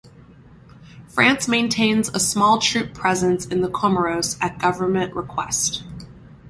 [1.09, 5.83] France maintains a small troop presence in the Comoros at government request.